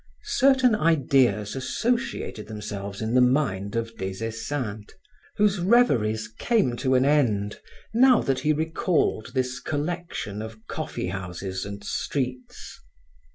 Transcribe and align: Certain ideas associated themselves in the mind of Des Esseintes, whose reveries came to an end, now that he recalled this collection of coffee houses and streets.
Certain 0.23 0.73
ideas 0.73 1.55
associated 1.55 2.47
themselves 2.47 3.03
in 3.03 3.13
the 3.13 3.21
mind 3.21 3.75
of 3.75 3.95
Des 3.97 4.25
Esseintes, 4.25 4.95
whose 5.35 5.59
reveries 5.59 6.27
came 6.39 6.75
to 6.77 6.95
an 6.95 7.05
end, 7.05 7.59
now 7.93 8.19
that 8.19 8.39
he 8.39 8.51
recalled 8.51 9.35
this 9.35 9.59
collection 9.59 10.41
of 10.41 10.65
coffee 10.65 11.09
houses 11.09 11.65
and 11.65 11.83
streets. 11.83 12.79